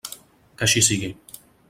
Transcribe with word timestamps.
Que 0.61 0.65
així 0.67 0.83
sigui. 0.87 1.11